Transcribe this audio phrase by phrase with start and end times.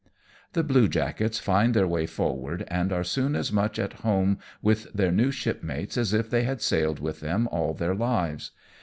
[0.53, 5.11] The bluejackets find their way forward, and are soon as much at home with their
[5.11, 8.49] new shipmates as if they had sailed with them all their lives.